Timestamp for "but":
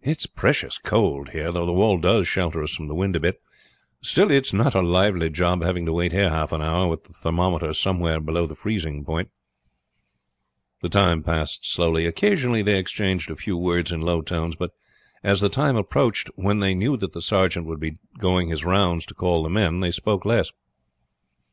14.54-14.70